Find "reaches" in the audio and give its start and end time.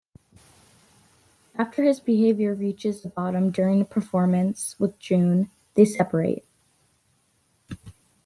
2.55-3.05